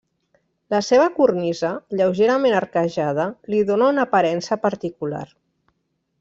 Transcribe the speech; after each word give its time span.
La 0.73 0.77
seva 0.85 1.03
cornisa, 1.17 1.69
lleugerament 1.99 2.57
arquejada, 2.61 3.27
li 3.55 3.61
dóna 3.69 3.91
una 3.95 4.09
aparença 4.09 4.61
particular. 4.67 5.25